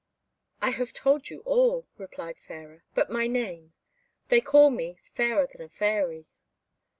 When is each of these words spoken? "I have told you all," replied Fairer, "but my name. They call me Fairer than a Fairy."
"I 0.63 0.71
have 0.71 0.93
told 0.93 1.29
you 1.29 1.41
all," 1.45 1.85
replied 1.99 2.39
Fairer, 2.39 2.83
"but 2.95 3.11
my 3.11 3.27
name. 3.27 3.73
They 4.29 4.41
call 4.41 4.71
me 4.71 4.97
Fairer 5.13 5.45
than 5.51 5.61
a 5.61 5.69
Fairy." 5.69 6.25